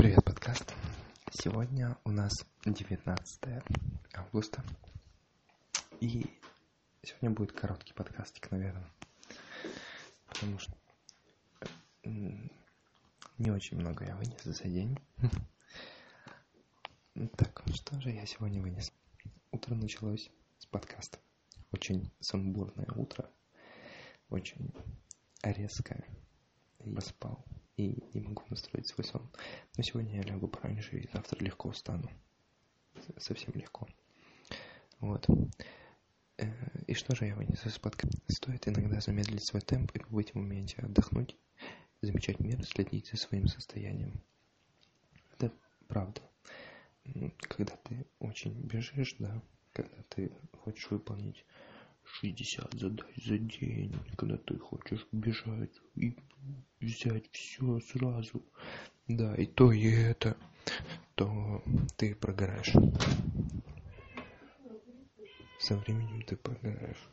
[0.00, 0.74] Привет, подкаст.
[1.30, 3.62] Сегодня у нас 19
[4.14, 4.64] августа.
[6.00, 6.40] И
[7.02, 8.90] сегодня будет короткий подкастик, наверное.
[10.26, 10.72] Потому что
[12.02, 14.98] не очень много я вынес за день.
[17.36, 18.90] Так, что же я сегодня вынес?
[19.50, 20.30] Утро началось
[20.60, 21.18] с подкаста.
[21.72, 23.28] Очень сумбурное утро.
[24.30, 24.72] Очень
[25.42, 26.02] резкое.
[26.86, 27.44] Я спал
[27.76, 29.30] и не могу настроить свой сон.
[29.76, 32.10] Но сегодня я лягу пораньше и завтра легко устану.
[33.18, 33.88] Совсем легко.
[34.98, 35.26] Вот.
[36.36, 36.52] Э,
[36.86, 38.18] и что же я вынес из подкаста?
[38.28, 41.36] Стоит иногда замедлить свой темп и побыть в моменте, отдохнуть,
[42.02, 44.22] замечать мир, следить за своим состоянием.
[45.32, 45.52] Это
[45.88, 46.20] правда.
[47.40, 50.32] Когда ты очень бежишь, да, когда ты
[50.62, 51.44] хочешь выполнить
[52.04, 56.16] 60 задач за день, когда ты хочешь бежать и
[56.80, 58.42] взять все сразу,
[59.08, 60.36] да, и то, и это,
[61.14, 61.62] то
[61.96, 62.72] ты прогораешь.
[65.58, 67.08] Со временем ты прогораешь.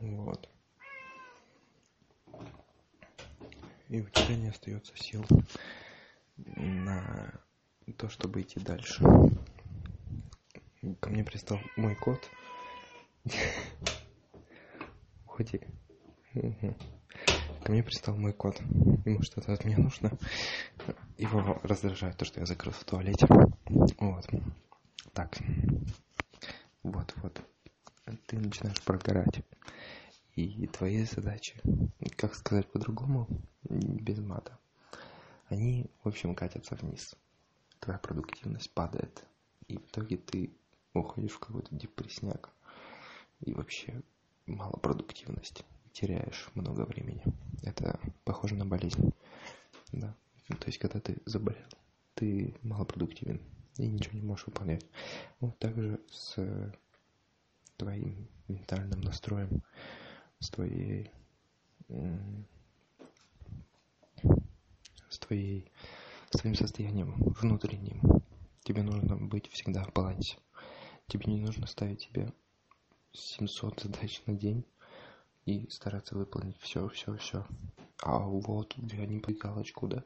[0.00, 0.48] Вот.
[3.88, 5.24] И у тебя не остается сил
[6.36, 7.40] на
[7.96, 9.04] то, чтобы идти дальше.
[11.00, 12.30] Ко мне пристал мой кот.
[15.26, 15.60] Уходи.
[17.64, 18.60] Ко мне пристал мой кот.
[18.60, 20.10] Ему что-то от меня нужно.
[21.16, 23.26] Его раздражает то, что я закрыл в туалете.
[23.98, 24.26] Вот.
[25.12, 25.38] Так.
[26.82, 27.40] Вот, вот.
[28.26, 29.42] Ты начинаешь прогорать.
[30.34, 31.60] И твои задачи,
[32.16, 33.28] как сказать по-другому,
[33.62, 34.58] без мата,
[35.48, 37.14] они, в общем, катятся вниз.
[37.78, 39.24] Твоя продуктивность падает.
[39.68, 40.52] И в итоге ты
[40.92, 42.50] уходишь в какой-то депрессняк.
[43.44, 44.02] И вообще
[44.46, 47.22] мало продуктивности теряешь много времени.
[47.62, 49.12] Это похоже на болезнь.
[49.92, 50.14] Да.
[50.48, 51.68] То есть, когда ты заболел,
[52.14, 53.40] ты малопродуктивен
[53.76, 54.86] и ничего не можешь выполнять.
[55.40, 56.72] Вот так же с
[57.76, 59.62] твоим ментальным настроем,
[60.38, 61.10] с твоей
[65.10, 65.70] с твоей
[66.30, 68.00] с твоим состоянием внутренним.
[68.62, 70.38] Тебе нужно быть всегда в балансе.
[71.08, 72.32] Тебе не нужно ставить себе
[73.14, 74.64] 700 задач на день
[75.46, 77.46] и стараться выполнить все, все, все.
[78.02, 80.04] А вот я не по галочку, да?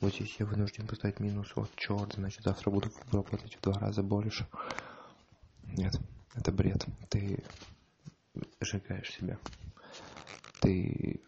[0.00, 1.52] Вот здесь я вынужден поставить минус.
[1.56, 4.46] Вот черт, значит завтра буду работать в два раза больше.
[5.64, 5.98] Нет,
[6.34, 6.86] это бред.
[7.08, 7.42] Ты
[8.60, 9.38] сжигаешь себя.
[10.60, 11.22] Ты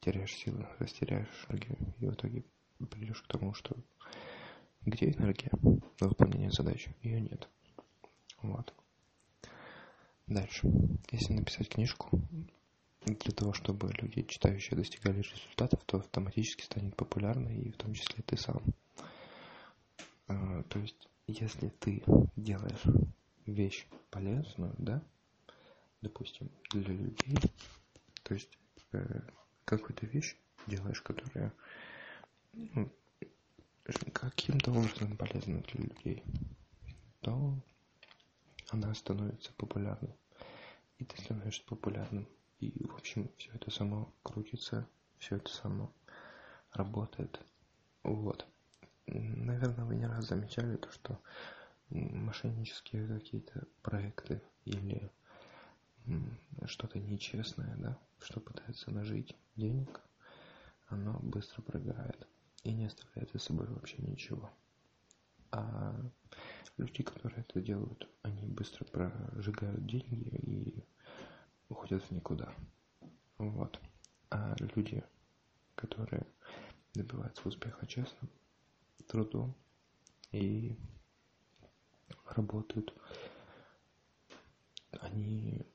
[0.00, 1.94] теряешь силы, растеряешь энергию.
[1.98, 2.44] И в итоге
[2.90, 3.76] придешь к тому, что
[4.82, 5.50] где энергия
[6.00, 6.88] на выполнение задач?
[7.02, 7.48] Ее нет.
[8.42, 8.72] Вот.
[10.28, 10.68] Дальше.
[11.10, 12.20] Если написать книжку,
[13.06, 18.22] для того, чтобы люди, читающие, достигали результатов, то автоматически станет популярной, и в том числе
[18.22, 18.62] ты сам.
[20.26, 22.02] А, то есть, если ты
[22.36, 22.84] делаешь
[23.46, 25.02] вещь полезную, да,
[26.02, 27.38] допустим, для людей,
[28.22, 28.50] то есть
[28.92, 29.20] э,
[29.64, 31.54] какую-то вещь делаешь, которая
[32.52, 32.92] ну,
[34.12, 36.22] каким-то образом полезна для людей,
[37.20, 37.54] то
[38.70, 40.14] она становится популярной.
[40.98, 42.28] И ты становишься популярным.
[42.60, 45.92] И, в общем, все это само крутится, все это само
[46.72, 47.40] работает.
[48.02, 48.46] Вот.
[49.06, 51.20] Наверное, вы не раз замечали то, что
[51.90, 55.10] мошеннические какие-то проекты или
[56.66, 60.00] что-то нечестное, да, что пытается нажить денег,
[60.88, 62.26] оно быстро прогорает
[62.64, 64.50] и не оставляет за собой вообще ничего.
[65.50, 65.94] А
[66.76, 68.08] люди, которые это делают,
[68.48, 70.84] быстро прожигают деньги и
[71.68, 72.54] уходят в никуда.
[73.38, 73.80] Вот.
[74.30, 75.02] А люди,
[75.74, 76.26] которые
[76.94, 78.30] добиваются успеха честным
[79.06, 79.54] трудом
[80.32, 80.76] и
[82.26, 82.92] работают,
[84.90, 85.66] они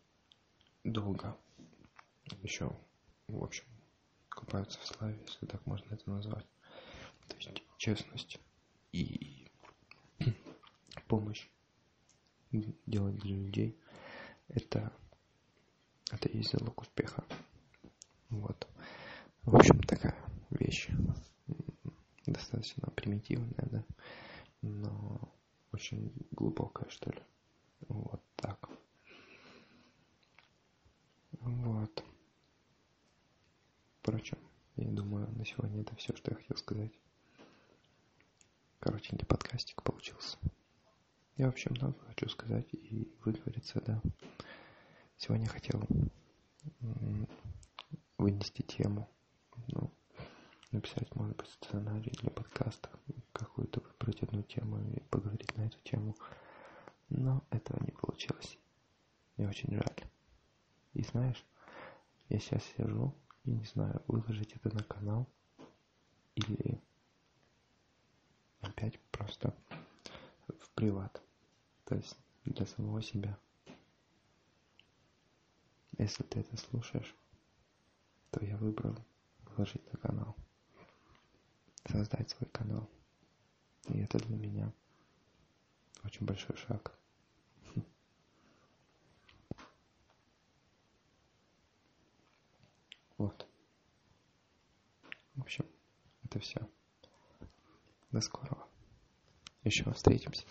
[0.83, 1.37] долго
[2.41, 2.75] еще,
[3.27, 3.65] в общем,
[4.29, 6.45] купаются в славе, если так можно это назвать.
[7.27, 8.39] То есть честность
[8.91, 9.47] и
[11.07, 11.47] помощь
[12.85, 13.77] делать для людей.
[14.47, 14.91] Это
[16.11, 17.23] это есть залог успеха.
[18.29, 18.67] Вот.
[19.43, 20.15] В общем такая
[20.51, 20.89] вещь.
[22.25, 23.83] Достаточно примитивная да?
[24.61, 25.33] Но
[25.71, 27.21] очень глубокая что ли.
[27.87, 28.69] Вот так.
[31.31, 32.03] Вот.
[33.99, 34.37] Впрочем
[34.75, 36.91] я думаю на сегодня это все что я хотел сказать.
[38.79, 40.37] Коротенький подкастик получился.
[41.35, 43.99] Я вообще много хочу сказать и выговориться, да.
[45.17, 45.81] Сегодня хотел
[48.19, 49.09] вынести тему,
[49.67, 49.91] ну,
[50.71, 52.89] написать, может быть, сценарий для подкаста,
[53.31, 56.15] какую-то выбрать одну тему и поговорить на эту тему.
[57.09, 58.59] Но этого не получилось.
[59.35, 60.03] Мне очень жаль.
[60.93, 61.43] И знаешь,
[62.29, 65.27] я сейчас сижу и не знаю, выложить это на канал
[66.35, 66.79] или
[68.61, 69.55] опять просто
[70.47, 71.22] в приват.
[71.85, 73.37] То есть для самого себя.
[75.97, 77.15] Если ты это слушаешь,
[78.31, 78.95] то я выбрал
[79.45, 80.35] выложить на канал.
[81.85, 82.89] Создать свой канал.
[83.89, 84.73] И это для меня
[86.03, 86.97] очень большой шаг.
[93.17, 93.47] Вот.
[95.35, 95.65] В общем,
[96.23, 96.59] это все.
[98.11, 98.67] До скорого.
[99.63, 100.43] Еще встретимся.